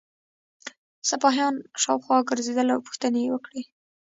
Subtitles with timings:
[1.09, 3.61] سپاهیان شاوخوا ګرځېدل او پوښتنې یې وکړې.